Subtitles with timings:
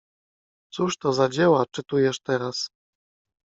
[0.73, 2.69] —Cóż to za dzieła czytujesz teraz?